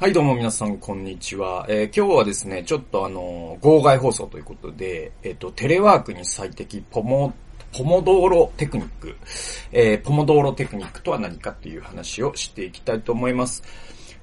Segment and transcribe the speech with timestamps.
[0.00, 1.66] はい、どうも皆さん、こんにちは。
[1.68, 7.34] えー今日はですね、ちょっとあのー、号外放送ということで、えっ、と、テレワークに最適ポモ、
[7.76, 9.16] ポモドーロテクニック、
[9.72, 13.64] えーポモドーロテクニックとは何かっていう話をしていきたいと思います。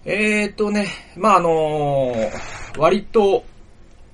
[0.05, 2.15] えっ、とね、まあ、あの
[2.77, 3.43] 割と、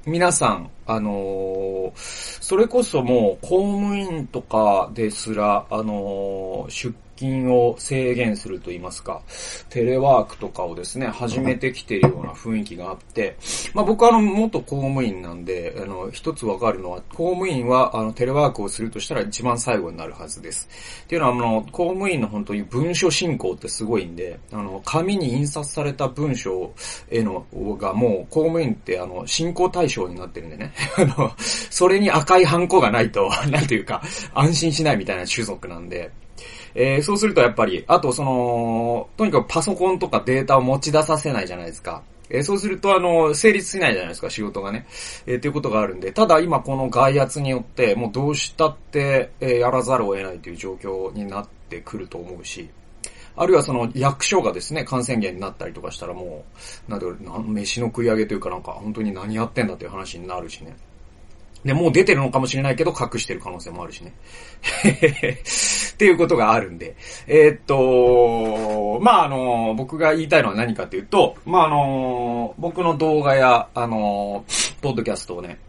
[0.07, 9.21] 皆さん、あのそれこそもう公務員とかですら、あのー出勤を制限すると言いますか、
[9.69, 13.37] テレワークとかをですね、始めてきてるような雰囲気があって、
[13.73, 20.67] まあ僕はあの、元公務員なんで、あの、一つわかるのは、公務員はあの、テレワークをするとしたら一番最後になるはずです。
[21.03, 26.73] っていうのは、あの、公務員の本当に文書進行ってすごいんで、あの、紙に印刷された文章
[27.11, 27.45] への、
[27.79, 30.73] がもう、公務員ってあの、進行対象になってるんでね。
[30.97, 34.01] あの、それに赤いハンコがないと、 なんていうか、
[34.33, 36.11] 安心しないみたいな種族なんで、
[36.75, 42.03] えーそうするとやっぱり、あとその、とにかくパソコンとかデータを持ち出させないじゃないですか。
[42.29, 44.85] えーそうすると、あの、成立しないじゃないですか、仕事がね。
[45.25, 52.69] えーっていうことがあるんで、ただ今この外圧によって、もうどうしたって、えーやらざるを得ないという状況になってくると思うし、
[53.35, 56.45] あるいはその役所がですね、感染源になったりとかしたらも
[56.87, 60.75] う、なんだろう、な飯の食い上げというかなんか、本当に何やってんだという話になるしね。
[61.63, 64.13] で、もう出てるのかもしれないけど、隠してる可能性もあるしね。
[65.93, 66.95] っていうことがあるんで。
[67.27, 74.43] えーっと、まあ、あの、僕が言いたいのは何かというと、まあ、あの、僕の動画や、あの、
[74.81, 75.59] ポッドキャストをね、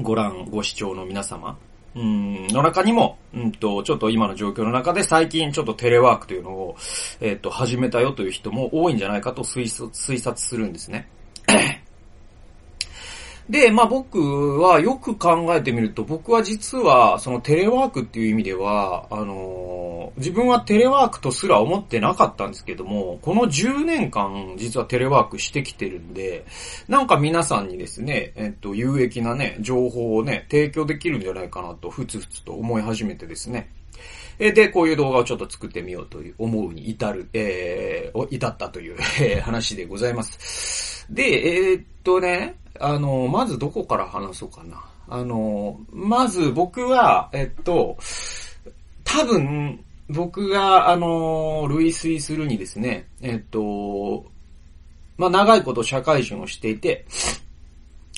[0.00, 1.58] ご覧、ご視聴の皆様、
[1.94, 6.76] うん、の中にも、うんと、ちょっと今の状況の中で最近ちょっとテレワークというのを、
[7.20, 11.08] えーっと、始めたよという人も多いんじゃないかと推推察するんですね。
[13.50, 26.44] で、まあ僕はよく考えてみると、僕は実はそのテレワークっていう意味では、あのー自分はテレワークとすら思ってなかったんですけども、この10年間実はテレワークしてきてるんで、
[26.88, 33.70] なんか皆さんにですね、えっと、有益なね、情報をね、提供できるんじゃないかなと、ふつふつと思い始めてですね。
[34.38, 41.06] で、こういう動画をちょっと作ってみようという思うに至る、えー、至ったという、え話でございます。
[41.10, 44.82] で、えーっとね、あの、まずどこから話そうかな。
[45.08, 47.98] あの、まず僕は、えっと、
[49.04, 54.24] 多分、僕が、あの、類推するにですね、えっと、
[55.18, 57.06] まあ、長いこと社会人をしていて、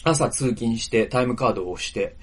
[0.05, 2.17] 朝通勤してタイムカードを押して、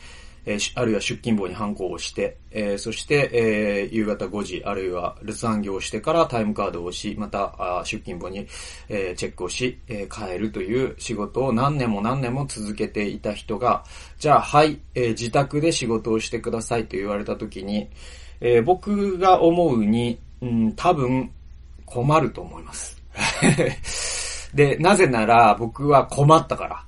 [0.50, 8.48] えーあるいは出勤簿にハンコをして、えーそして、えー夕方5時、あるいは留守残業をしてからタイムカードをし、またあ出勤簿に、
[8.88, 13.84] えーチェックをし、えー帰るという仕事を何年も何年も続けていた人が、
[14.18, 17.88] じゃあ、はい、えー自宅で仕事をしてくださいと言われたときに、
[18.42, 21.30] えー僕が思うに、うん、多分
[21.86, 23.00] 困ると思います。
[24.56, 26.84] で、なぜなら僕は困ったから。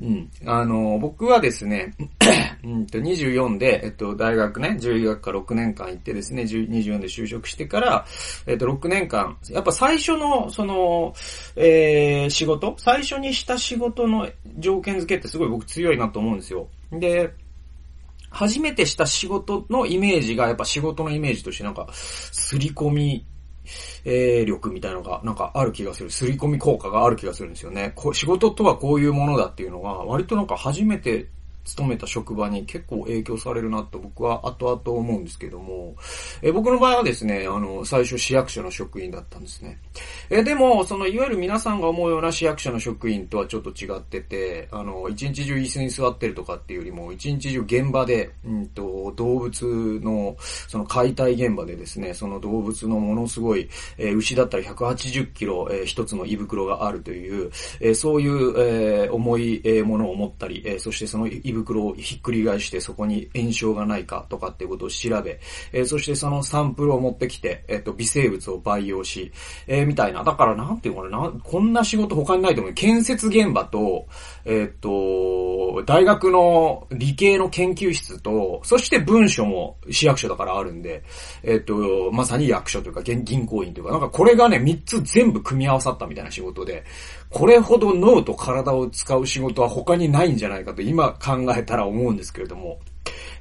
[0.00, 0.30] うん。
[0.46, 1.94] あの、僕はですね、
[2.62, 8.06] うんと24で、えっと、大学ね、獣医学科6年間行ってですね、24で就職してから、
[8.46, 11.14] えっと、6年間、やっぱ最初の、その、
[11.56, 14.28] えー、仕事最初にした仕事の
[14.58, 16.68] 条件付けってすごい僕強いなと思うんですよ。
[16.92, 17.32] で、
[18.30, 23.26] 初めてした仕事のイメージが、やっぱ仕事のイメージとしてなんか、すり込み、
[24.04, 26.10] えー力みたいのがなんかある気がする。
[26.10, 27.92] すり込み効果がある気がするんですよね。
[27.94, 31.28] こう仕事とはこういうものだっていうのが、割となんか初めて
[31.64, 35.94] 勤めた職場に結構影響されるなと僕は後々思うんですけども、
[36.42, 39.78] えー僕の場合はですね、あの、最初市役所の職員だったんですね。
[40.28, 50.36] えーでも、その、いわゆる皆さんが思うような市役所の職員とはちょっと違ってて、あの、一日中椅子に座ってるとかっていうよりも、一日中現場で、うんと、動物の、
[50.68, 57.50] その解体現場でですね、その動物のものすごい、えー牛だったら180キロ、えー一つの胃袋があるという、
[57.80, 65.40] えーそういう、えー重い、えーものを持ったり、えーそしてその胃胃袋をひっくり返してそこに炎症がないかとかっていうことを調べ、
[65.72, 69.32] えーそしてそのサンプルを持ってきて、えっ、と、微生物を培養し、
[69.66, 70.22] えーみたいな。
[70.22, 72.74] だからなんていうのかな、なこんな仕事他にないと思う。
[72.74, 74.06] 建設現場と、
[74.44, 81.02] えっ、と、大学の理系の研究室と、そして文書も市役所だからあるんで、
[81.42, 86.84] えっ、と、まさに役所というか銀行員というか、なんかこれがね、3つ全部組み合わさったみたいな仕事で、
[87.30, 92.80] これほど脳と体を使う仕事は他にないんじゃないかと今考えたら思うんですけれども、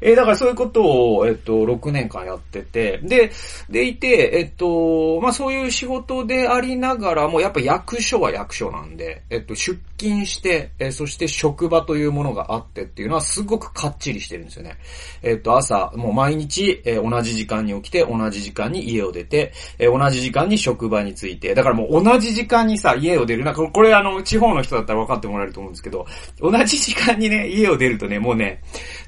[0.02, 3.32] えー、だからそういうことを、えっと、6年間やってて、で、
[3.70, 14.78] でいて、えっと、まあ、そういう仕事でありながらも、やっぱ役所は役所なんで、えっと、出勤して、え、そして職場というものがあってっていうのはすごくかっちりしてるんですよね。
[15.22, 23.44] えっと、朝、もう毎日、え、同じ時間に起きて、同じ時間に家を出て、え、同じ時間に職場に着いて、だからもう同じ時間にさ、家を出る。
[23.44, 26.06] なんかこれあの、地方の人だったら分かってもらえると思うんですけど、
[26.40, 28.62] 同じ時間にね、家を出るとね、もうね、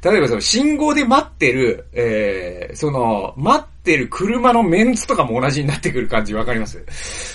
[0.04, 6.84] 例えばその信号で待ってる、えー、その、待ってる車のメンツとかも同じになってくる感じわかります？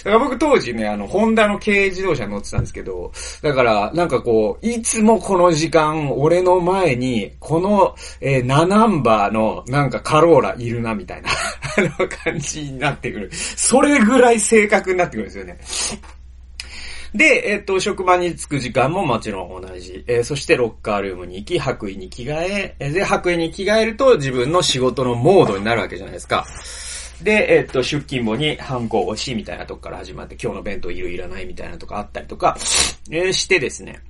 [0.04, 13.30] だから僕当時ね、あの、ホンダの軽自動車乗ってたんですけど、だから、なんかこう、いつもこの時間、俺の前に、この、えー、ナナンバーの、なんかカローラいるな、みたいな、あの感じになってくる。
[13.32, 15.58] それぐらい正確になってくるんですよね。
[17.14, 20.04] で、えっ、と、職場に着く時間ももちろん同じ。
[20.06, 26.46] えー、そしてロッカールームに行き、白衣に着替え、えー、で、白衣に着替えると自分の仕事のモードになるわけじゃないですか。
[27.22, 32.56] で、えっ、と、出勤簿に反抗をし、みたいなとこから始まって、今日の弁当いるいらないみたいなとかあったりとか、
[33.10, 34.00] え、してですね。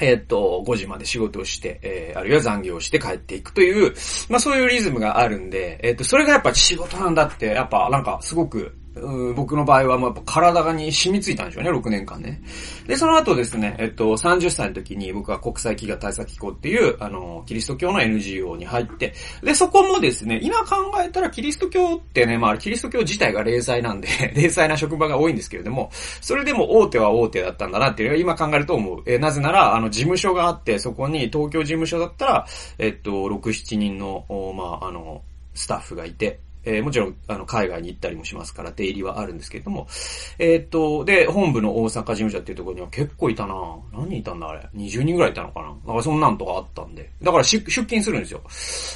[0.00, 3.94] えっ、と、5時まで仕事をして、えー、あるいは残業をして帰っていくという、
[4.28, 12.40] まあそういうリズムがあるんで、えっ、と、それがやっぱ仕事なんだって、やっぱなんかすごくうん僕の場合はもうやっぱ体に染みついたんでしょうね、6年間ね。
[12.86, 19.12] で、その後ですね、えっと、30歳の時に僕は国際企業対策機構っていう、あの、キリスト教の NGO に入って、
[19.42, 29.02] で、そこもですね、今考えたらキリスト教ってね、まあ、キリスト教自体が零細なんで 零細な職場が多いんですけれども、それでも大手は大手だったんだなっていうのは今考えると思う。
[29.06, 32.46] えなぜなら、あの、事務所があって、そこに東京事務所だったら、
[32.78, 34.24] えっと、6、7人の、
[34.56, 35.22] まあ、あの、
[35.54, 39.86] スタッフがいて、えー、もちろん、あの、海外に行ったりもしますから、出入りはあるんですけれども、
[40.38, 43.54] えー、っと、で、本部の大阪事務所っていうところには結構いたな
[43.92, 47.08] 何人いたんだあれ ?20 人ぐらいいたのかななんかそんなんとかあったんで。
[47.22, 48.42] だから出勤するんですよ。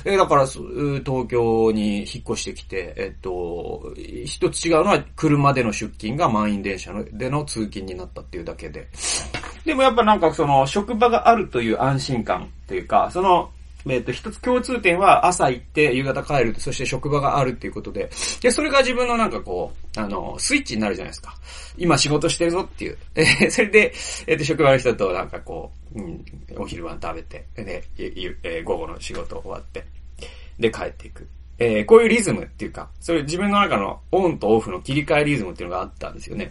[0.05, 8.89] えー、だから、東京に引っ越してきて、えっと、一つ違うのは、車での出勤が満員電車での通勤になったっていうだけで。
[9.65, 13.51] でもやっぱなんかその、職場があるという安心感というか、その、
[13.89, 18.11] えっ、と、一つ共通点は朝行って夕方帰る、そして職場があるっていうことで、
[18.41, 21.35] で、それが自分のなんかこう、あの、スイッチになるじゃないですか。
[21.77, 22.99] 今仕事してるぞっていう。
[23.15, 23.93] えー、 それで、
[24.27, 26.25] えっ、と、職場の人となんかこう、うん、
[26.57, 29.85] お昼晩食べて、で、えー、午後の仕事終わって、
[30.59, 31.27] で、帰っていく。
[31.59, 36.51] えー、こういうリズムっていうか、それ自分の中のオンとオフの切り替えリズムっていうのがあったんですよね。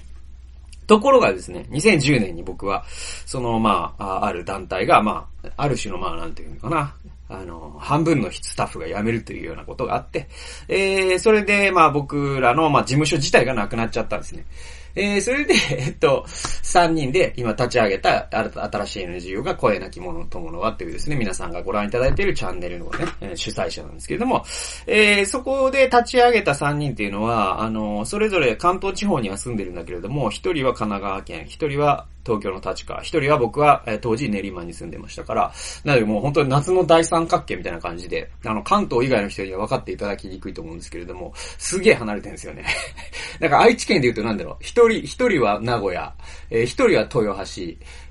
[0.85, 2.83] ところがですね、2010年に僕は、
[3.25, 6.95] その、まあ、ある団体が、まあ、ある種の、まあ、なんていうのかな、
[7.29, 10.27] あの、半分のスタッフが辞めるというようなことがあって、
[10.67, 14.45] えー、それで、まあ僕らの、まあ事務所自体がなくなっちゃったんですね。
[14.95, 22.85] えー、それで、 えっと、3人で今立ち上げた新しい NGO が声なき者とものはっていうですね、皆さんがご覧いただいているチャンネルの
[23.21, 24.43] ね、主催者なんですけれども、
[24.87, 33.01] えー、そこで立ち上げた3人っていうのは、あの、それぞれ関東地方には住んでるんだけれども、1人は神奈川県、1人は東京の立川。
[33.01, 35.51] 一人は僕は、え、当時練馬に住んでましたから、
[35.83, 42.65] なのでもう本当に夏の大三角形みたいな感じで、あの、関東以外の人には分かっていただきにくいと思うんですけれども、すげえ離れてるんですよね。
[43.39, 46.13] なんか愛知県で言うとなんだろう、一人、一人は名古屋、
[46.51, 47.61] えー、一人は豊橋、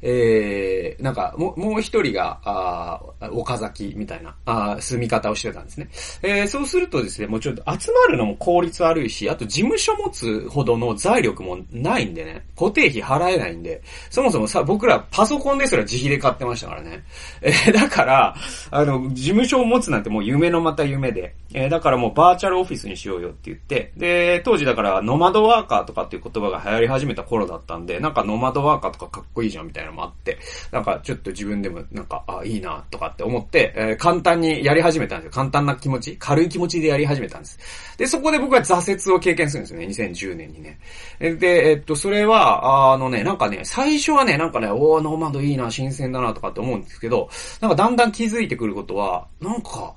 [0.02, 3.00] えー、なんか、もう、もう一人が、あ
[3.30, 5.88] 岡崎みたいな、あ住み方をしてたんですね。
[6.22, 17.04] えー、そうするとですね、もうちょっと集まるのも効率悪いし、あと事務所持つほどの財力もないんでね、固定費払えないんで、そもそもさ、僕らパソコンですら自費で買ってましたからね。
[17.42, 18.34] えー、だから、
[18.70, 30.38] あの、事務所を持つなんてもう夢のまた夢で、えー、だからもうバーチャルオフィスにしようよって言って、で、当時だからノマドワーカーとかっていう言葉が流行り始めた頃だったんで、なんかノマドワーカーとかかっこいいじゃんみたいなのもあって、
[30.70, 35.32] なんかちょっと自分でもなんか、あ、いいなとかって思って、えー、簡単にやり始めたんですよ。
[35.32, 37.58] 簡単な気持ち、軽い気持ちでやり始めたんです。
[37.96, 40.78] で、そこで僕は挫折を経験するんですよね、2010年にね。
[41.18, 47.28] で、えっと、それは、あのね、なんかね、最最初はね、なんかね、おー、ノーマドいいな、新鮮だなとかって思うんですけど、
[47.60, 49.92] なんかだんだん気づいてくることは、なんか、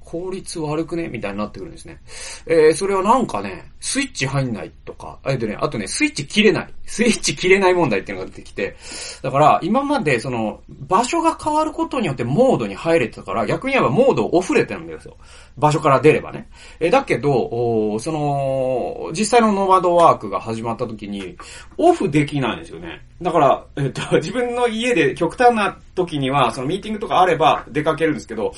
[0.00, 1.08] 効率悪くね？
[1.08, 2.00] みたいになってくるんですね。
[2.46, 6.68] えー、それはなんかね、スイッチ入んないとか、えっとね、あとね、スイッチ切れない。
[6.84, 8.76] スイッチ切れない問題っていうのが出てきて、
[9.22, 15.16] だから、今までその、場所が変わることによってモードに入れてたから、逆に言えばモードをオフれてるんですよ。
[15.56, 16.48] 場所から出ればね。
[16.78, 21.36] えー、だけど、その、実際のノマドワークが始まった時に、
[21.78, 23.00] オフできないんですよね。
[23.20, 28.52] だから、えっと、 自分の家で極端な時には、そのミーティングとかあれば出かけるんですけど、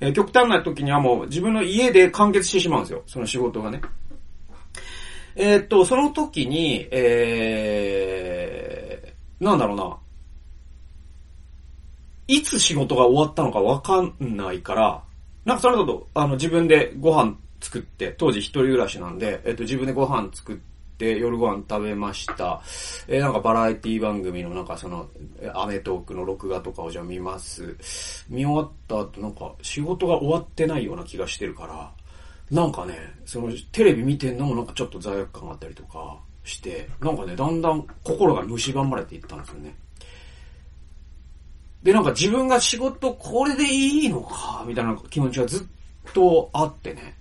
[0.00, 3.02] えー、極端な時にはもう自分の家で完結してしまうんですよ。
[3.06, 3.80] その仕事がね。
[5.36, 9.96] えー、っと、その時に、えー、なんだろうな。
[12.26, 15.02] いつ仕事が終わったのかわかんないから、
[15.44, 22.62] なんかその後、あの、自分でご飯作って、当時一人暮らしなんで、えっと、自分でご飯作って、夜ご飯食べました。
[23.06, 25.08] えー、なんかバラエティ番組のなんかその、
[25.54, 27.76] アメトークの録画とかをじゃあ見ます。
[28.28, 31.92] 見終わった後なんか仕事が終わってないような気がしてるから、
[32.50, 39.74] なんかね、そのテレビ見てんのもなんかちょっと罪悪感があったりとかして、なんかね、だんだん心が蝕まれていったんですよね。
[41.82, 47.14] で、なんか自分が仕事これでいいのか、みたいな気持ちがずっとあってね。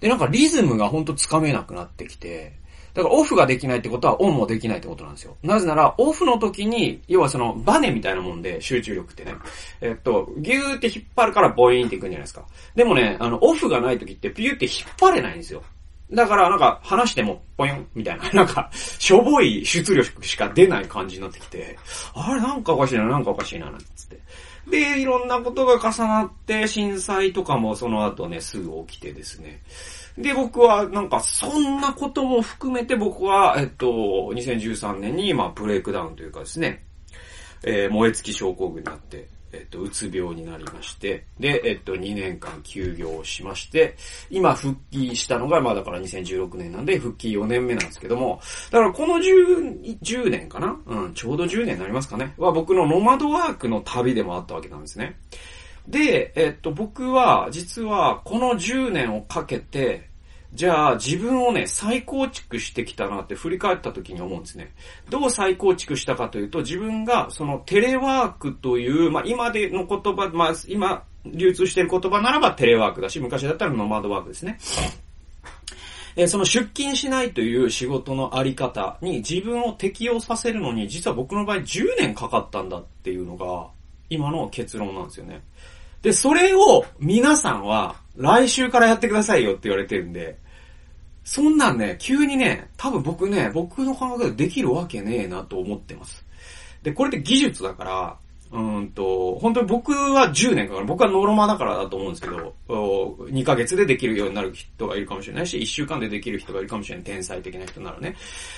[0.00, 2.59] で、なんかリズムがほんとつかめなくなってきて、
[2.94, 5.36] だからオフができないってことはオンもできないってことなんですよ。
[5.42, 9.34] なぜなら、オフの時に、要はそのバネみたいなもんで集中力ってね、
[9.80, 12.44] えっと、ギューって引っ張るからボイーンっていくんじゃないですか。
[12.74, 15.62] でもね、あの、オフがない時ってピューって引っ張れないんですよ。
[16.12, 21.78] だからなんか話しても、ポヨンみたいな、 なんか、しょぼい出力しか出ない感じになってきて、
[22.14, 24.20] あれなんかおかしいな、なんかおかしいな、なんつって。
[24.68, 29.62] で、いろんなことが重なって、震災とかもその後ね、すぐ起きてですね。
[30.18, 36.84] で、僕はなんかそんなことも含めて僕は、えっと、2013年にまあブレイクダウンというかですね、
[37.62, 43.96] えー、燃え尽き症候群になって、えっと、うつ病になりまして、で、えっと、2年間休業しまして、
[44.30, 48.40] 今復帰したのが、まあだから2016年なんで、復帰4年目なんですけども、
[48.70, 50.76] だからこの 10, 10年かな？
[50.86, 55.16] うん、ちょうど10年になりますかねは僕のノマドワークの旅でもあったわけなんですね。
[55.90, 60.08] で、えっと、僕は、実は、この10年をかけて、
[60.52, 64.72] じゃあ自分をね、再構築してきたなって振り返った時に思うんですね。
[65.08, 74.58] どう再構築したかというと、自分がそのテレワークという、まあ今での言葉、まあ今流通している言葉ならばテレワークだし、昔だったらノマドワークですね。
[76.16, 83.68] えその出勤しないという仕事のあり方に自分を適用させるのに、実は僕の場合10年かかったんだっていうのが、
[84.08, 85.42] 今の結論なんですよね。
[86.02, 90.38] で、それを皆さんは来週からやってくださいよって言われてるんで、
[91.24, 96.24] そんなんね、急にね、多分僕ね、僕の感覚でできるわけねえなと思ってます。
[96.82, 98.16] で、これって技術だから、
[98.52, 100.86] うんと、本当に僕は10年かかる。
[100.86, 107.04] 僕はノロマだからだと思うんですけど、2ヶ月でできるようになる人がいるかもしれないし、1週間でできる人がいるかもしれない。
[107.04, 108.16] 天才的な人ならね。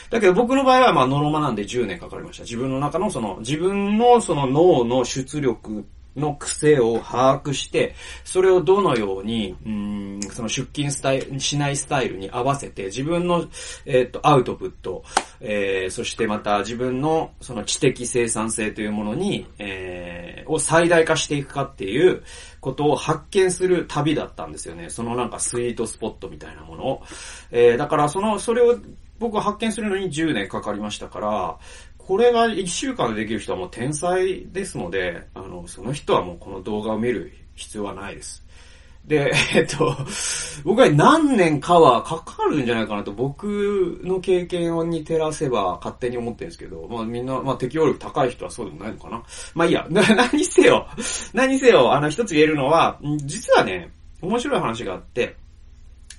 [0.08, 2.44] だけど僕の場合はまあノロマなんで10年かかりました。
[2.44, 5.84] 自分の中のその、自分のその脳の出力
[6.16, 13.46] の癖を把握して、それをどのように、うん、その出勤スタイル、しないスタイルに合わせて、自分の、
[13.86, 15.04] えっ、ー、と、アウトプット、
[15.40, 22.22] えー、そしてまた自分のその知的生産性というものに、えー、を最大化していくかっていう
[22.60, 24.90] ことを発見する旅だったんですよね。
[24.90, 27.02] そのなんかスイートスポットみたいなものを。
[27.50, 28.78] えー、だからその、それを
[29.22, 31.58] 僕は発見するのに10年かかりましたから、
[32.06, 38.42] これが1週間でできる人はもう天才ですので、あの、その人はもうこの動画を見る必要はないです。
[39.04, 39.96] で、 えっと、
[40.64, 49.22] 僕は何年かはかかるんじゃないかなと僕の経験に照らせば勝手に思ってるんですけど、まあみんな、まあ適応力高い人はそうでもないのかな。
[49.54, 50.86] まあいいや、 何せよ、
[51.32, 53.90] 何せよ、あの一つ言えるのは、実はね、
[54.20, 55.36] 面白い話があって、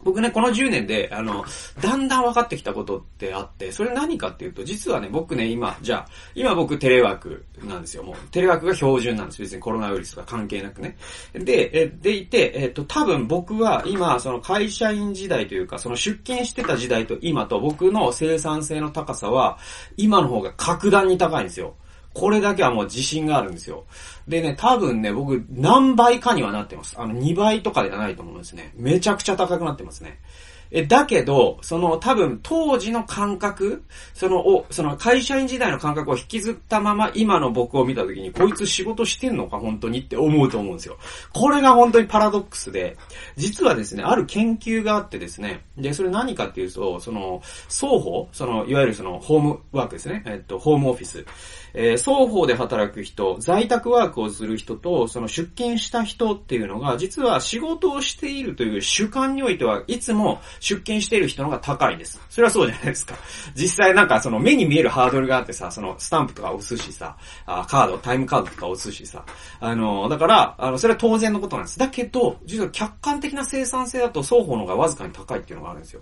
[0.04, 1.46] 僕ね、この10年で、あの、
[1.82, 8.04] だんだん分かってきたことってあって、それ何かっていうと、実はね、僕ね、今、じゃあ、今僕テレワークなんですよ。
[8.04, 9.42] もう、テレワークが標準なんです。
[9.42, 10.98] 別にコロナウイルスとか関係なくね。
[11.34, 19.58] で、え、でいて、えっと、多分僕は今、その会社員時代というか、その出勤してた時代と今と僕の生産性の高さは、
[19.98, 21.76] 今の方が格段に高いんですよ。
[22.14, 23.86] これだけはもう自信があるんですよ。
[24.28, 26.96] でね、多分ね、僕何倍かにはなってます。
[26.98, 28.72] あの2倍とかではないと思うんですね。
[28.76, 30.20] めちゃくちゃ高くなってますね。
[30.74, 33.84] え、だけど、その多分当時の感覚、
[34.16, 40.98] その、お、その会社員時代の感覚を引きずったまま今の僕を見た時に、こいつ仕事してんのか本当にって思うと思うんですよ。
[41.32, 42.98] これが本当にパラドックスで、
[43.38, 51.24] 実はですね、ある研究があってですね、で、それ何かっていうと、その、双方、その、いわゆるその、ホームワークですね、えっと、ホームオフィス。
[51.76, 62.22] えー、双方で働く人、在宅ワークをする人と、その出勤した人っていうのが、実は仕事をしているという主観においては、いつも出勤している人の方が高いんです。
[62.30, 63.16] それはそうじゃないですか。
[63.54, 69.26] 実際なんかその目に見えるハードルがあってさ、そのスタンプとか押すしさ、あカード、タイムカードとか押すしさ、
[69.60, 71.78] あの、だから、あの、それは当然のことなんです。
[71.78, 76.02] だけど、実は客観的な生産性だと双方の方がわずかに高いっていうのがあるんですよ。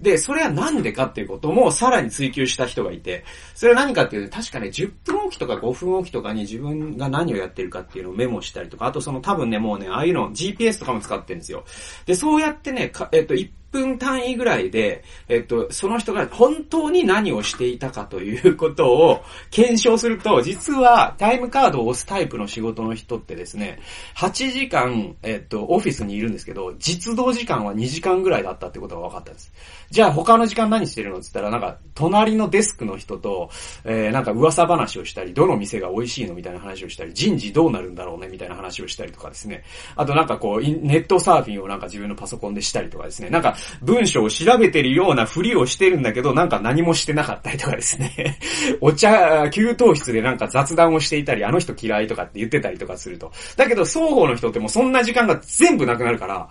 [0.00, 3.24] で、それはなんでかっていうこともさらに追求した人がいて、
[3.54, 11.64] それは何かっていうと、確かね、10分おきとか5分おきとかに自分が何をやってるかっていうのをメモしたりとか、あとその多分ね、もうね、ああいうの GPS とかも使ってるんですよ。
[12.06, 23.78] で、そうやってね、えっと、1分単位ぐらいで、えっと、その人が本当に何をしていたかということを検証すると、実はタイムカードを押すタイプの仕事の人ってですね、
[24.16, 29.52] 8時間、えっと、オフィスにいるんですけど、実動時間は2時間ぐらいだったってことが分かったんです。
[29.90, 33.50] じゃあ他の時間何してるのって言ったら、なんか、隣のデスクの人と、
[33.84, 39.64] えー、なんか噂話をしたり、どの店が美味しいのみたいな話をしたり、人事どうなるんだろうねみたいな話をしたりとかですね。
[39.96, 43.30] あとなんかこう、ネットサーフィンをなんか自分のパソコンでしたりとかですね。
[43.30, 48.38] なんか、文章を調べてるようなふりをしてるんだけど、なんか何もしてなかったりとかですね。
[48.80, 53.32] お茶、給湯室でなんか雑談をしていたり、あの人嫌いとかって言ってたりとかすると。
[53.56, 56.48] だけど、双方の人ってもうそんな時間が全部なくなるから、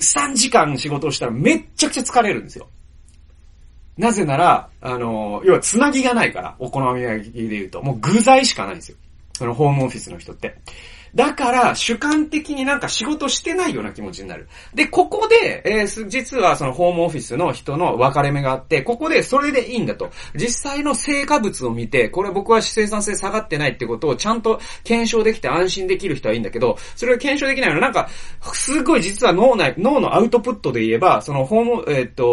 [0.00, 2.68] 3時間仕事をしたらめっちゃくちゃ疲れるんですよ。
[3.96, 7.82] なぜなら、あの、要はつなぎがないから、お好み焼きで言うと。
[7.82, 8.96] もう具材しかないんですよ。
[9.36, 10.56] そのホームオフィスの人って。
[11.14, 14.48] だから、主観的になんか仕事してないような気持ちになる。
[14.74, 20.10] で、ここで、えー、実はそのホームオフィスの人の分かれ目があって、ここでそれでいいんだと。
[20.34, 28.08] 実際の成果物を見て、これ僕は生産性下がってないってことをちゃんと検証できて安心できる人はいいんだけど、それを検証できないのはなんか、
[28.54, 32.24] すごい実は脳内、脳のアウトプットで言えば、そのホーム、えー、っと、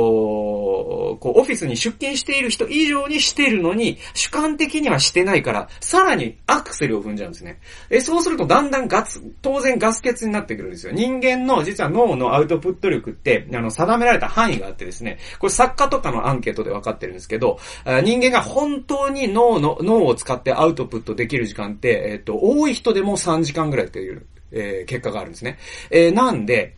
[1.20, 7.60] こう、オフィスに出勤している人以上にしてるのに、主観的にはしてないから、さらにアクセルを踏んじゃうんですね。
[7.90, 10.94] え、そうするとだんんだんガツ、当然ガス欠になってくるんですよ。
[10.94, 17.60] 人間の実は脳のアウトプット力って、あの、定められた範囲があってですね、これ作家とかのアンケートで分かってるんですけど、
[18.04, 25.58] 人間が本当に脳の、脳を使ってアウトプットできる時間って、えっ、と、多い人でも3時間ぐらいっていう、えー、結果があるんですね。
[25.92, 26.76] えー、なんで、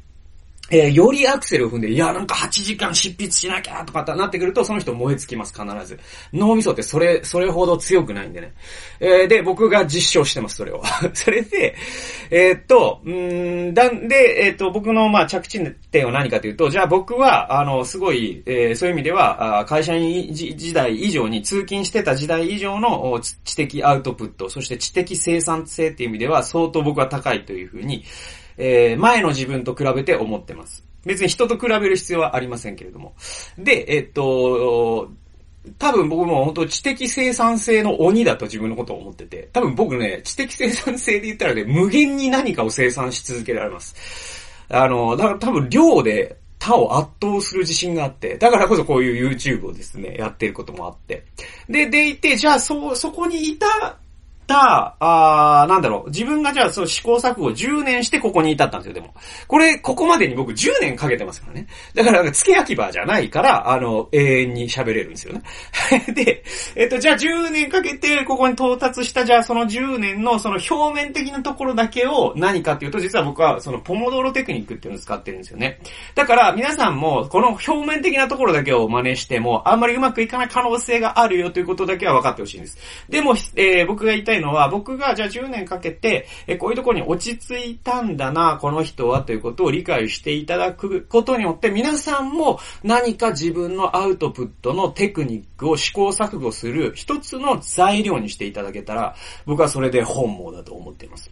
[0.71, 5.99] えー、よりアクセルを踏んで、いや、なんか8時間執筆しなきゃとかってなってくると、その人燃え尽きます、必ず。
[6.33, 8.53] 脳みそってそれ、それほど強くないんでね。
[9.01, 10.81] えー、で、僕が実証してます、それを。
[11.13, 11.75] それで、
[12.29, 15.59] えー、っと、んだんで、え、っと、僕の、まあ、着地
[15.91, 28.05] 点は何かというと、じゃあ僕は、あの、すごい、え、そういう意味では、あ会社員時代以上に、通勤してた時代以上の知的アウトプット、そして知的生産性っていう意味では、相当僕は高いというふうに、
[28.61, 30.83] えー、前の自分と比べて思ってます。
[31.03, 33.15] 別に人と比べる必要はありませんけれども。
[33.57, 35.09] で、えっと、
[35.79, 43.95] 多分僕も本当知的生産性の鬼だと自分のことを思ってて、多分僕ね、知的生産性で言ったらね、無限に何かを生産し続けられます。
[44.69, 51.25] あの、だから多分量で他を圧倒する自信があって、だからこそこういう YouTube をですね、やってることもあって。
[51.67, 53.97] で、でいて、じゃあそ、そこにいた
[54.47, 59.13] た、あなんだろう、自分がじゃあそう試行錯誤10年してここに至ったんですよ、でも。
[59.47, 61.67] これ、ここまでに僕10年かけてますからね。
[61.93, 65.41] だから、付け焼き場じゃないから、あの、永遠に喋れるんですよね。
[66.13, 66.43] で、
[66.75, 75.79] えっと、じゃあ10年かけてここに到達した、じゃあその10年のその表面的なところだけを何かっていうと、実は僕はそのポモドーロテクニックっていうのを使ってるんですよね。
[76.15, 82.77] だから皆さんもこの表面的なところだけを真似しても、あんまりうまくいかない可能性があるよということだけは分かってほしいんです。
[83.09, 101.31] でも、えー、僕が言いたいのは、僕がじゃあ10年かけて、えこういうところに落ち着いたんだな、この人はということを理解していただくことによって、皆さんも何か自分のアウトプットのテクニックを試行錯誤する一つの材料にしていただけたら、僕はそれで本望だと思っています。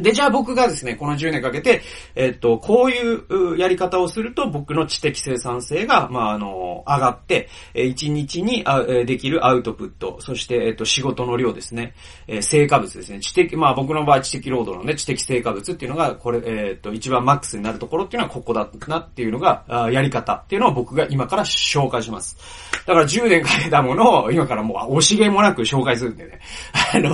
[0.00, 1.82] で、じゃあ僕がですね、この10年かけて、
[2.14, 8.64] えっと、こういうやり方をすると僕の知的生産性が、まあ、あの、上がって、1日に
[9.06, 11.94] できるアウトプット、そして、えっと、仕事の量ですね、
[12.26, 22.36] え成果物ですね、知的、まあ僕の場合知的労働のね、知的成果物っていうのが、これ、えっと、一番マックスになるところっていうのはここだなっていうのが、やり方っていうのを僕が今から紹介します。
[22.86, 26.40] だから10年かけたものを今からもう惜しげもなく紹介するんでね、
[26.94, 27.10] あの、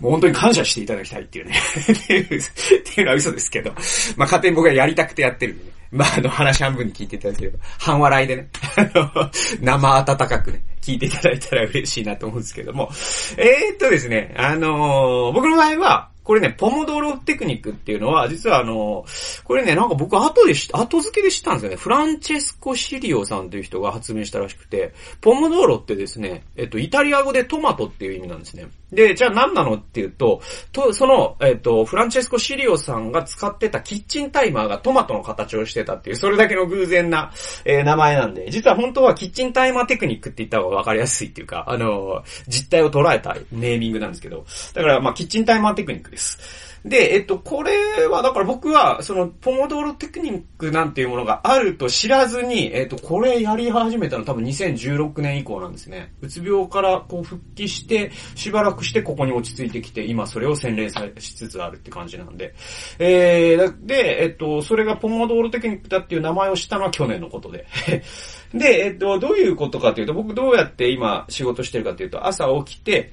[0.00, 1.54] もう本当に感謝していただきたいっていうね。
[1.78, 5.70] っていう、のは嘘ですけど、まあ勝手に僕がやりたくてやってるんでね。
[5.90, 9.30] まあ、あの、話半分に聞いていただければ、半笑いでね、あの、
[9.62, 12.90] 生温かくね、聞いていただいたら嬉しいなと思うんですけども、
[13.38, 19.06] えー、っとですね、あのー、僕の場合は、これね、ポモドロテクニックっていうのは、実はあの、
[19.44, 21.76] これね、なんか僕後でし後付けで知ったんですよね。
[21.76, 28.66] フランチェスコ・シリオさんという人が発明したらしくて、ポモドロってですね、えっと、イタリア語でトマトっていう意味なんですね。
[28.92, 30.40] で、じゃあ何なのっていうと、
[30.72, 37.32] と、その、えっと、フランチェスコ・シリオさんが使ってたキッチンタイマーがトマトの形をしてたっていう、それだけの偶然な、
[37.64, 46.67] えー、名前なんで、実は本当はキッチンタイマーテクニックって言った方がわかりやすいっていうか、あの、実態を捉えたネーミングなんですけど、だからまあ、キッチンタイマーテクニックです。
[46.84, 56.12] で、えっと、これは、だから僕は、その、ポモドーロテクニックなんていうものがあると知らずに、えっと、これやり始めたの多分2016年以降なんですね。
[56.20, 62.54] うつ病からこう復帰して、しばらくしてここに落ち着いてきて、今それを洗練さしつつあるって感じなんで。
[62.98, 67.66] えー、で、えっと、それがポモドーロテクニックだっていう名前を知ったのは去年のことで。
[68.54, 73.12] で、えっと、どういうことかというと、僕どうやって今仕事してるかというと、朝起きて、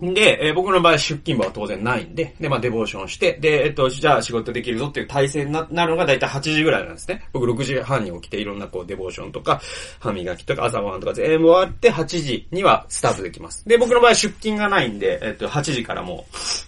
[0.00, 7.24] で、えー、僕の場合出勤部は当然ないんで、で、まあデボーションして、で、えっと、じゃあ仕事できるぞっていう体制になるのがだいたい8時ぐらいなんですね。
[7.32, 9.60] 僕6時半に起きていろんなこうデボーションとか、
[9.98, 13.68] 歯磨きとか朝ごはんとか全部終わって8時にはスタートできます。
[13.68, 16.26] で、僕の場合出勤がないんで、えっと、8時からも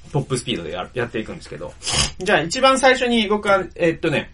[0.08, 1.72] うトップスピードでややっていくんですけど、
[2.18, 4.32] じゃあ一番最初に僕は、えっとね、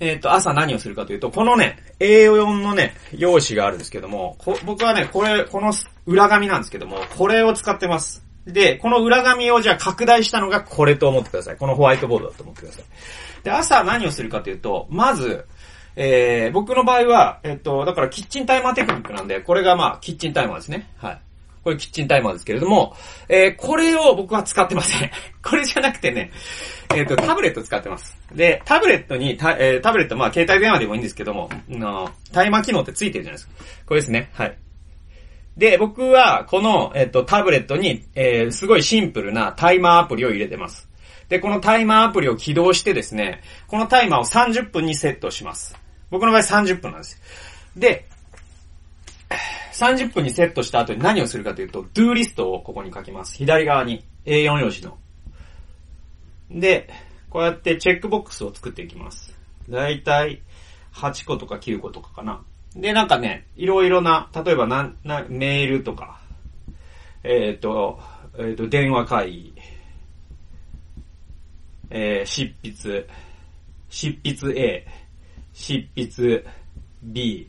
[0.00, 5.72] えっ、と、朝何をするかというと、このね、A4 のね、用紙があるんですけども、僕はね、これ、この
[6.06, 8.24] 裏紙なんですけども、これを使ってます。
[8.46, 11.56] で、この裏紙をじゃあ拡大したのがこれと思ってください。
[11.56, 12.84] このホワイトボードだと思ってください。
[13.42, 15.46] で、朝何をするかというと、まず、
[15.96, 20.90] えー、僕の場合は、えっ、と、だからキッチンタイマーテクニックなんで、これがまあ、キッチンタイマーですね。
[20.96, 21.20] はい。
[21.64, 22.94] これキッチンタイマーですけれども、
[23.28, 25.10] えー、これを僕は使ってません。
[25.42, 26.30] これじゃなくてね、
[26.94, 28.16] えっ、ー、と、タブレット使ってます。
[28.34, 33.54] で、タブレットに、タ,、えー、タブレット、まあ、携帯電話でもいいんですけども、のタイマー機能ってついてるじゃないですか。
[33.86, 34.30] これですね。
[34.34, 34.56] はい。
[35.56, 40.88] で、僕は、この、えっ、と、タブレットに、えー、すごいシンプルなタイマーアプリを入れてます。
[41.28, 45.76] で、このタイマーアプリを起動してですね、このタイマーを30分にセットします。
[46.10, 47.20] 僕の場合30分なんです。
[47.76, 48.06] で、
[49.74, 53.36] 30分にセットした後に何をするかというと、do リストをここに書きます。
[53.36, 54.98] 左側に A4 用紙の。
[56.50, 56.88] で、
[57.28, 59.36] こうやってチェックボックスを作っていきます。
[59.68, 60.42] だいたい
[60.92, 62.44] 8個とか9個とかかな。
[62.76, 66.20] で、なんかね、いろいろな、例えばな、な、メールとか、
[67.24, 67.98] えっ、ー、と、
[68.38, 69.54] えっ、ー、と、電話会議、
[71.90, 73.08] えー、執筆、
[73.88, 74.86] 執筆 A、
[75.52, 76.44] 執筆
[77.02, 77.48] B、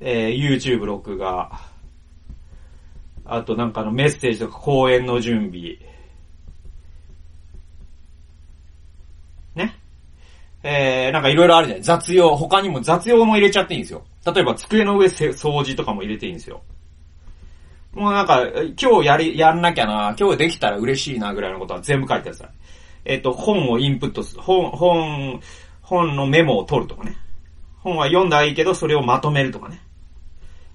[0.00, 1.60] えー、YouTube 録画、
[3.26, 5.76] あとなんかのメッセージとか講演の準備、
[9.54, 9.76] ね。
[10.62, 14.04] えー、なんかいろいろあるじゃない雑用、他にも雑用も入れちゃっていいんですよ。
[14.26, 16.62] 例えば机の上掃除とかも入れていいんですよ。
[17.92, 18.46] もうなんか、
[18.80, 22.50] 今日やり、やんなきゃな、今日できたら嬉しいなぐらいのことは全部書いてください。
[23.04, 24.42] えっ、と、本をインプットする。
[24.42, 25.40] 本、本、
[25.82, 27.16] 本のメモを取るとかね。
[27.78, 29.80] 本は読んだらいいけど、それをまとめるとかね。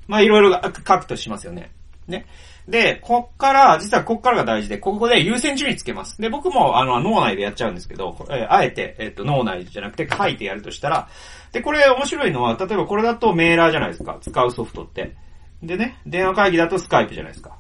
[0.07, 1.71] まあ、いろいろ書くとしますよね。
[2.07, 2.25] ね。
[2.67, 6.19] で、こっから、実はこっからが大事で、ここで優先順位つけます。
[6.19, 11.07] で、僕も、あの、脳内でやっちゃうんですけど、えー、あえて、えっ、ー、と、脳内じゃなくて書いてやるとしたら、
[11.51, 14.17] で、これ面白いのは、例えばこれだとメーラーじゃないですか。
[14.21, 15.15] 使うソフトって。
[15.61, 17.57] でね、電話会議だとスカイプじゃないですか。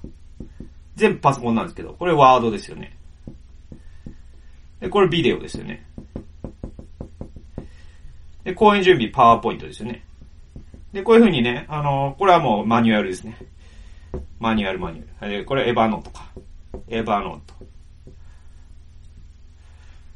[0.95, 2.97] 全部パソコンなんですけど、これワードですよね。
[4.79, 5.85] で、これビデオですよね。
[8.43, 10.04] で、講演準備パワーポイントですよね。
[10.95, 13.37] で、こういう風にね、あの、これはもうマニュアルですね。
[14.39, 15.43] マニュアルマニュアル。
[15.43, 16.29] これエヴァノートか。
[16.87, 17.53] エヴァノート。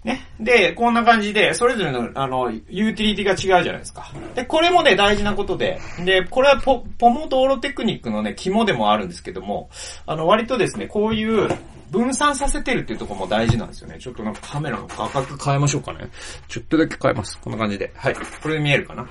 [0.09, 0.25] ね。
[0.39, 4.11] で、こんな感じで、それぞれの、あの、ユーティリティが違うじゃないですか。
[4.35, 9.69] で、これもね、大事なことで、で、これはポ、ポモ道路テクニックのね、肝でもあるんですけども、
[10.05, 11.49] あの、割とですね、こういう、
[11.91, 13.97] 分散させてるっていうとこも大事なんですよね。
[13.99, 16.07] ちょっとなんかカメラの画角変えましょうかね。
[16.47, 17.39] ちょっとだけ変えます。
[17.39, 17.91] こんな感じで。
[17.95, 18.15] はい。
[18.15, 19.09] これで見えるかな。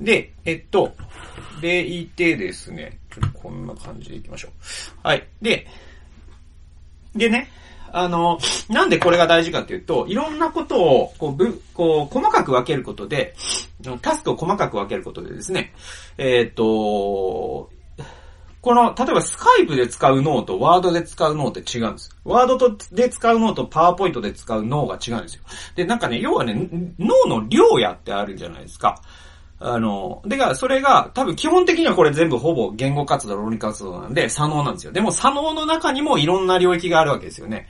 [0.00, 0.94] で、えっと、
[1.60, 4.52] でいてですね、ちょっとこんな感じでいきましょう。
[5.06, 5.26] はい。
[5.42, 5.66] で、
[7.14, 7.50] でね、
[7.96, 13.36] あの、なんでこれが大事かっていうと、いろんなことを、こう、ぶ、こう、細かく分けることで、
[14.02, 15.72] タスクを細かく分けることでですね、
[16.18, 17.70] えっ、ー、と、
[18.60, 22.16] この、例えばスカイプで使う脳とワードで使う脳って違うんです。
[22.24, 25.42] ワードとで使う脳とパワーポイントで使う脳が違うんですよ。
[25.76, 29.00] で、なんかね、要はね、脳の量やってあるじゃないですか。
[29.60, 34.92] あの、でが、それが、多分基本的にはこれ全部ほぼ言語活動、論理活動なんで、左脳なんですよ。
[34.92, 37.68] でも左脳の中にもいろんな領域があるわけですよね。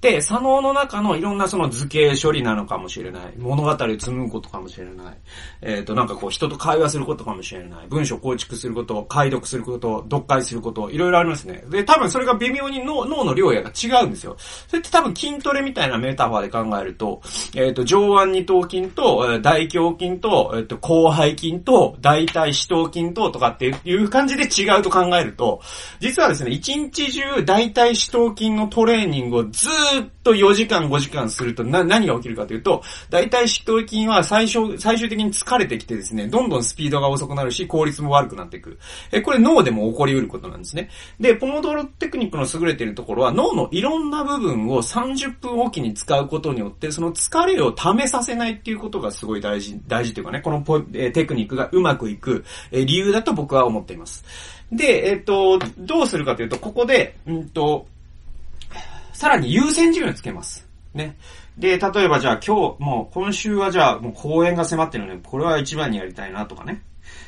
[0.00, 3.34] で、左脳の中のいろんなその図形処理なのかもしれない。
[3.38, 5.16] 物語を紡ぐことかもしれない。
[5.62, 7.86] えっ、ー、と、なんかこう人と会話することかもしれない。
[7.88, 11.64] 文章構築すること、解読すること、読解すること、いろいろありますね。
[11.70, 14.36] で、多分それが微妙に脳の量やが違うんですよ。
[14.38, 17.22] それって多分筋トレみたいなメタファーで考えると、
[17.54, 25.62] えっ、ー、と、上腕二頭筋と、大胸筋と、えっ、ー、と、広背筋と、大腿四頭筋と、とかっていう感じで違うと考えると、
[26.00, 38.78] 実はですね、一日中大腿四頭筋のトレーニングをずーっと4時間5時間するとな、何が起きるかというと、大体四頭筋は最初、最終的に疲れてきてですね、どんどんスピードが遅くなるし、効率も悪くなっていく。
[39.12, 40.90] え、これ脳でも起こり得ることなんですね。
[41.20, 54.24] で、ポモドロテクニックの優れているところは、脳のいろんな部分を30分おきに使うことによって、その疲れを溜めさせないっていうことがすごい大事、大事というかね、このポ、えテクニックがうまくいく、え理由だと僕は思っています。
[54.72, 57.86] で、えっ、と、どうするかというと、ここで、うんと、
[59.16, 60.68] さらに優先順位をつけます。
[60.92, 61.16] ね。
[61.56, 66.82] で、例えばじゃあ今日、もう今週はじゃあもう公演が迫ってるので、これは一番にやりたいなとかね。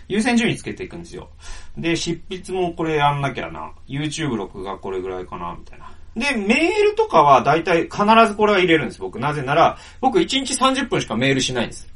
[0.07, 1.31] 優先順位つけていくんですよ。
[1.79, 3.73] で、執筆もこれやんなきゃな。
[3.89, 5.91] YouTube 録画これぐらいかな、みたいな。
[6.15, 9.19] で、メールとかは大体必ずこれは入れるんです、僕。
[9.19, 11.89] なぜなら、僕1日30分しかメールしないんです。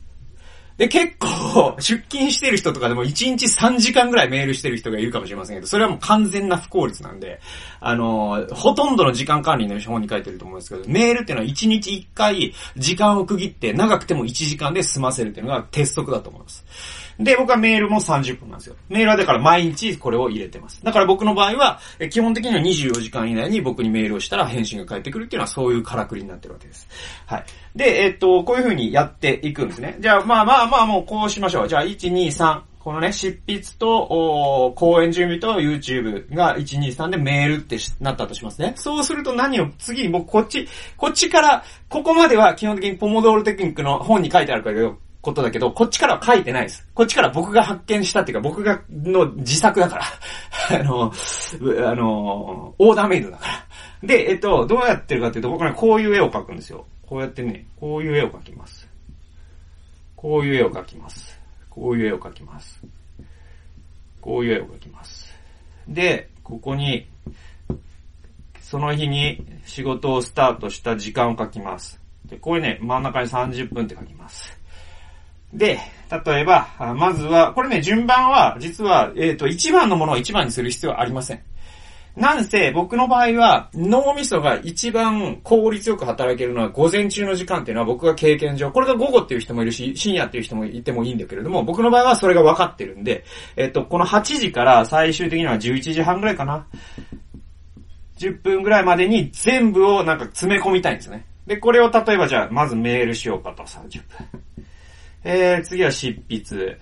[0.79, 7.41] で、結構、出勤してる人とかでも1日3時間ぐらいメールしてる人がいるかもしれませんけど、それはもう完全な不効率なんで、
[7.81, 16.65] あの、ほとんどの時間管理の本に書いてると思うんですけど、メールっていうのは1日1回時間を区切って長くても1時間で済ませるっていうのが鉄則だと思います。
[17.19, 18.77] で、僕はメールも30分なんですよ。
[18.89, 20.83] メールはだから毎日これを入れてます。
[20.83, 26.89] だから僕の場合は、基本的には24時間以内に僕にメールをしたら返信が返ってくるっていうのはそういうからくりになってるわけです。
[27.27, 27.45] はい。
[27.75, 29.97] で、えっと、こういう風にやっていくんですね。
[30.01, 31.69] じゃあ、まあまあまあ、もうこうしましょう。
[31.69, 32.63] じゃあ、1、2、3。
[32.83, 38.73] このね、執筆と、講演準備と YouTube が1、2、3でメールってなったとしますね。
[38.75, 46.87] そうすると何を、次、僕こっち、こっちから、ここまでは基本的にポモドールテクニックの本に書いてあるからよ、ことだけど、こっちからは書いてないです。
[46.95, 50.05] こっちから僕が発見したっていうか、僕が、の自作だから。
[50.81, 51.13] あの、
[51.89, 54.07] あの、オーダーメイドだから。
[54.07, 56.87] で、えっと、どうやってるかっていうと、僕ね、こういう絵を描くんですよ。
[57.07, 58.89] こうやってね、こういう絵を描きます。
[60.17, 61.41] こういう絵を描きます。
[61.71, 62.83] こういう絵を描きます。
[64.21, 65.33] こういう絵を描きます。
[65.87, 67.09] で、ここに、
[68.61, 72.01] その日に仕事をスタートした時間を書きます。
[72.25, 74.62] で、これね、真ん中に30分って書きます。
[75.53, 75.79] で、
[76.25, 81.41] 例えば、まずは、これね、順番は、実は、えっ、ー、と、1番のものを1番にする必要はありません。
[82.17, 93.25] なんせ、僕の場合は、脳みそが一番効率よく働けるのは午前中の時間っていうのは僕が経験上、これが午後っていう人もいるし、深夜っていう人もいてもいいんだけれども、僕の場合はそれが分かってるんで、
[93.57, 96.67] えっと、この8時から最終的には11時半ぐらいかな。
[98.19, 101.25] 10分ぐらいまでに全部をなんか詰め込みたいんですね。
[101.47, 104.43] で、これを例えばじゃあ、まずメールしようかと、30分。
[105.25, 106.79] えー、次は執筆。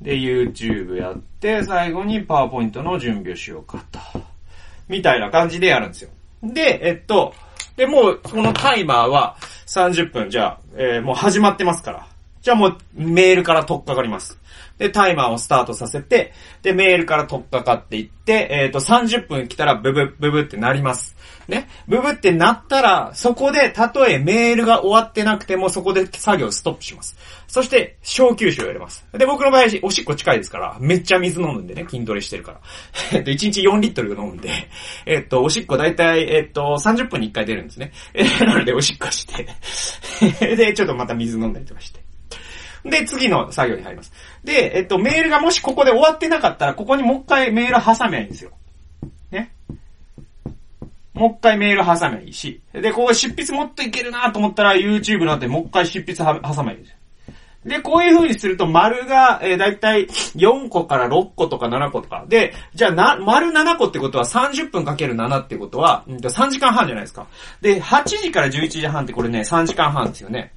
[0.00, 3.98] で、YouTube やって、最後に PowerPoint の準備をしようかと。
[4.88, 6.10] みたいな感じでやるんですよ。
[6.42, 7.34] で、えっと、
[7.76, 12.06] で、もう、このタイマーは30分、じゃあ、えー、もう始まってますから。
[12.44, 14.38] じゃあもう、メールから取っかかります。
[14.76, 21.16] で、タイマーをスタートさせて、で、メールから取っかかっていって、えっ、ー、と、30分来たらブブ、ブブってなります。
[21.48, 21.68] ね。
[21.88, 27.16] ブブってなったら、そこで、たとえメールが終わってなくても、そこで作業ストップします。
[27.46, 29.06] そして、小吸収を入れます。
[29.12, 32.60] で、僕の場合、おしっこ近いですから、めっちゃ水飲むんでね、筋トレしてるから。
[33.12, 34.50] えっと、1日4リットル飲むんで、
[35.06, 37.92] えっと、おしっこだいたい、えっと、30分に1回出るんですね。
[38.12, 39.46] えなので、おしっこして
[40.56, 42.03] で、ちょっとまた水飲んだりとかして。
[42.84, 44.12] で、次の作業に入ります。
[44.44, 48.50] で、えっと、メールがもしここで終わってなかったら、ここにもう一回メール挟めばいいんですよ。
[49.30, 49.52] ね。
[51.14, 52.60] もう一回メール挟めばいいし。
[52.72, 56.96] で、ここ執筆もっといけるなと思ったら、YouTube なんてもう一回執筆は挟めばいいですよ。
[57.64, 62.26] で、こういう風にすると、丸が、えー、だいたい4個から6個とか7個とか。
[62.28, 67.26] で、じゃあな、丸7個ってことは30分かける7ってことは、うん3時間半じゃないですか。
[67.62, 70.52] で、8時から11時半ってこれね、3時間半ですよね。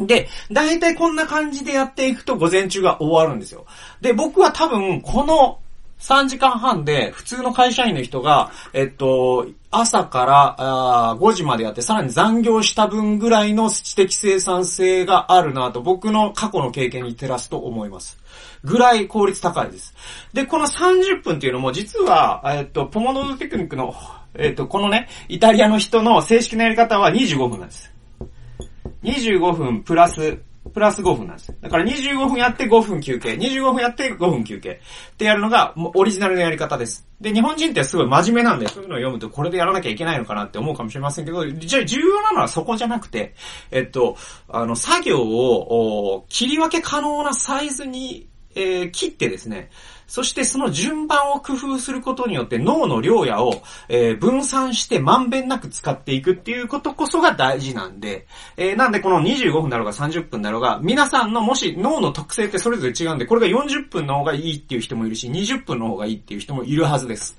[0.00, 3.66] で、大体こんな感じでやっていくと午前中が終わるんですよ。
[4.00, 5.58] で、僕は多分この
[6.02, 18.18] 3時間半で普通の会社員の人が、えっと、朝から5時までやってさらに残業した分ぐらいの知的生産性があるなと僕の過去の経験に照らすと思います。
[18.64, 19.94] ぐらい効率高いです。
[20.32, 23.94] で、この30分っていうのも実は、えっと、ポモノードテクニックの、
[24.34, 27.91] えっと、このね、イタリアの人の正式なやり方は25分なんです。
[29.02, 30.38] 25分プラス、
[30.72, 31.56] プラス5分なんですよ。
[31.60, 34.80] だから25分やって5分休憩、25分やって5分休憩
[35.12, 37.06] ってやるのがオリジナルのやり方です。
[37.20, 43.34] で、日本人ってすごい真面目なんで、そういうのを読むとこれでやらなきゃいけないのかなって思うかもしれませんけど、じゃあ重要なのはそこじゃなくて、
[43.70, 44.16] えっと、
[44.48, 49.70] あの、作業を切り分け可能なサイズに、えー、切ってですね、
[50.06, 67.38] そしてその順番を工夫することによって脳の量やを、えー、分散してまんべんなく使っていくっていうことこそが大事なんで、えー、なんでこの25分だろうが30分だろうが、皆さんのもし脳の特性ってそれぞれ違うんで、これが40分の方がいいっていう人もいるし、20分の方がいいっていう人もいるはずです。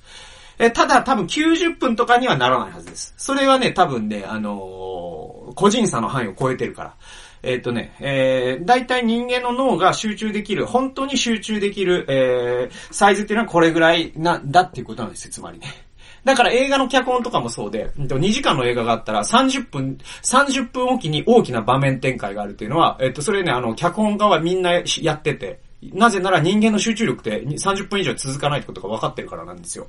[0.59, 3.13] えただ多分90分とかにはならないはずです。
[3.17, 6.95] それはね、多分ね、あの、個人差の範囲を超えてるから。
[7.43, 15.67] えっ、とね、えー、大体人間の脳が集中できる、本当に集中できる、えー、サイズっていうのはこれぐらいなんだっていうことなんですよ、つまりね。
[16.23, 25.59] だから映画の脚本とかもそうで、2時間の映画があったら30分、30分おきに大きな場面展開があるっていうのは、えっと、それね、あの、脚本家はみんなやってて、
[25.93, 29.87] なぜなら人間の集中力って30分以上続かないってことが分かってるからなんですよ。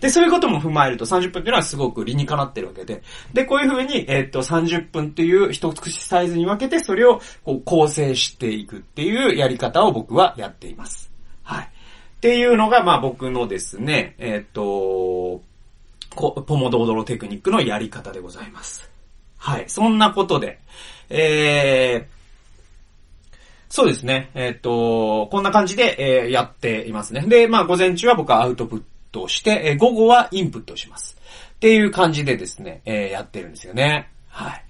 [0.00, 3.02] で、そういうことも踏まえると30分っていうのはすごく理にかなってるわけで。
[3.32, 11.10] で、こういう風に、えっと、30分っていう一口サイズに分けて、それをこう構成していくっていうやり方を僕はやっています。
[11.42, 11.64] はい。
[11.64, 11.68] っ
[12.20, 15.42] ていうのが、まあ僕のですね、えっと、
[16.16, 18.90] ポモドードロテクニックのやり方でございます。
[19.36, 19.64] はい。
[19.68, 20.58] そんなことで、
[21.08, 22.17] えー、
[23.68, 24.30] そうですね。
[24.34, 27.22] えっ、と、こんな感じで、えー、やっていますね。
[27.26, 31.16] で、まあ、午前中は僕はアウトプットをして、えー、午後はインプットします。
[31.56, 34.08] っていう感じでですね、えー、やってるんですよね。
[34.28, 34.64] はい。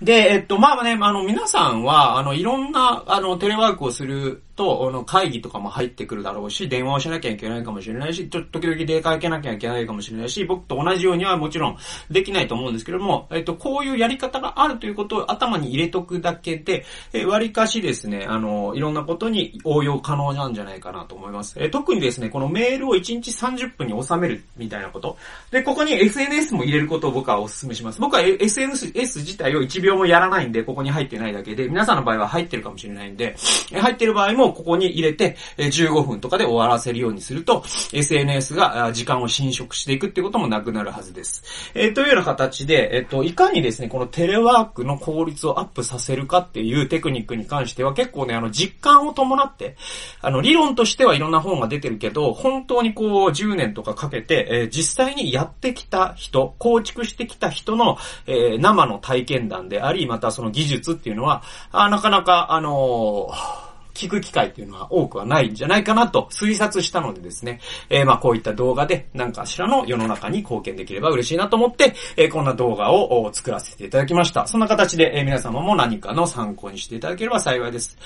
[0.00, 11.78] で、えっと、まあね、あの、皆さんは、あの、いろんな、あの、テレワークをすると、あの、会議とかも入ってくるだろうし、電話をしなきゃいけないかもしれないし、ちょっと時々出かけなきゃいけないかもしれないし、僕と同じようにはもちろん
[12.10, 21.54] できないと思うんですけども、えっと、こういうやり方があるということを頭に入れとくだけで、え、割かしですね、あの、いろんなことに応用可能なんじゃないかなと思います。
[21.58, 25.16] え、特にですね、このメールを1日30分に収めるみたいなこと。
[25.50, 28.00] で、ここに SNS も入れることを僕はお勧めします。
[28.00, 33.36] 僕は SNS 自体を1秒もやらないんで、ここに入ってないだけで、皆さんの場合は入ってるかもしれないんで、
[33.72, 41.42] 入ってる場合もここに入れて、15分とかで終わらせるようにすると、SNS が時間を侵食していくってこともなくなるはずです。
[41.74, 49.76] えー、というような形で、えっ、と、いかにですね、このテレワークの効率をアップさせるかっていうテクニックに関しては結構ね、あの、実感を伴って、
[50.20, 63.69] あの、理論としてはいろんな本が出てるけど、本当にこう、10年とかかけて、えー、実際にやってきた人、構築してきた人の、え、生の体験談であり、またその技術っていうのは、あなかなか、あのー
[64.00, 67.60] 聞く機会っていうのは多くはないんじゃないかなと推察したのでですね、
[67.90, 74.46] えー、まあこういった動画で何かしらの世の中に貢献できれば嬉しいなと思って、えー、こんな動画を作らせていただきました。
[74.46, 77.98] そんな形で、えー、皆様も何かの参考にしていただければ幸いです。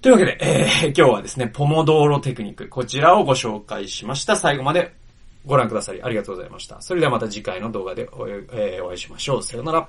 [0.00, 4.36] というわけで、えー、今日はですね、ポモドーロテクニック、こちらをご紹介しました。
[4.36, 4.92] 最後まで
[5.44, 6.80] ご覧くださりありがとうございました。
[6.80, 9.42] それではまた次回の動画でお,、えー、お会いしましょう。
[9.42, 9.88] さよなら。